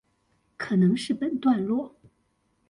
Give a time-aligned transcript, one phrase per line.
[0.57, 1.95] 可能是本段落